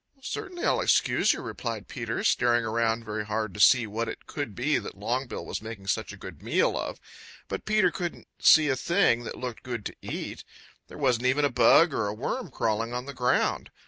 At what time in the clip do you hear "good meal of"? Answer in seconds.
6.17-6.99